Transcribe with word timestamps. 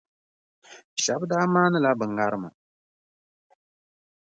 Shɛba 1.03 1.25
daa 1.31 1.45
maanila 1.53 1.97
bɛ 1.99 2.05
ŋarima. 2.15 2.49